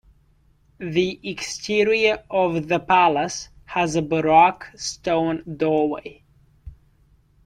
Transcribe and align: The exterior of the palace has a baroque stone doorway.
The 0.79 1.19
exterior 1.23 2.23
of 2.27 2.67
the 2.67 2.79
palace 2.79 3.49
has 3.65 3.95
a 3.95 4.01
baroque 4.01 4.65
stone 4.75 5.43
doorway. 5.57 6.23